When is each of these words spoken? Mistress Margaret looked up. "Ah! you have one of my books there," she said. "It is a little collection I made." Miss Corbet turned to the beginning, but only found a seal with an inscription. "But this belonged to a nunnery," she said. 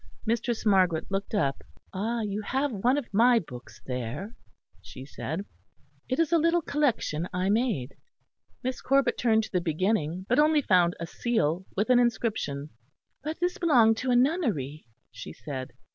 Mistress 0.25 0.65
Margaret 0.65 1.05
looked 1.11 1.35
up. 1.35 1.63
"Ah! 1.93 2.21
you 2.21 2.41
have 2.41 2.71
one 2.71 2.97
of 2.97 3.13
my 3.13 3.37
books 3.37 3.81
there," 3.85 4.35
she 4.81 5.05
said. 5.05 5.45
"It 6.09 6.17
is 6.17 6.31
a 6.31 6.39
little 6.39 6.63
collection 6.63 7.29
I 7.31 7.49
made." 7.51 7.95
Miss 8.63 8.81
Corbet 8.81 9.15
turned 9.15 9.43
to 9.43 9.51
the 9.51 9.61
beginning, 9.61 10.25
but 10.27 10.39
only 10.39 10.63
found 10.63 10.95
a 10.99 11.05
seal 11.05 11.67
with 11.75 11.91
an 11.91 11.99
inscription. 11.99 12.71
"But 13.23 13.39
this 13.39 13.59
belonged 13.59 13.97
to 13.97 14.09
a 14.09 14.15
nunnery," 14.15 14.87
she 15.11 15.33
said. 15.33 15.71